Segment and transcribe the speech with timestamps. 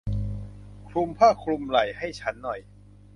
[0.87, 2.59] คลุมผ้าคลุมไหล่ให้ฉันหน่อย